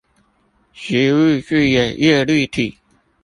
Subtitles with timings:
[0.73, 2.79] 植物具有葉綠體